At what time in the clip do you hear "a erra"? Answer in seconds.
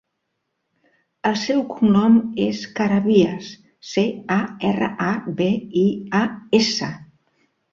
4.39-4.91